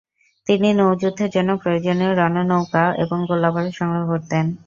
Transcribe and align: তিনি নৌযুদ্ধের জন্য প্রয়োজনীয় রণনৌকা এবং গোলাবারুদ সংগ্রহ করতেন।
তিনি 0.47 0.67
নৌযুদ্ধের 0.73 1.29
জন্য 1.29 1.49
প্রয়োজনীয় 1.61 2.11
রণনৌকা 2.13 2.83
এবং 3.03 3.17
গোলাবারুদ 3.29 3.73
সংগ্রহ 3.73 4.03
করতেন। 4.11 4.45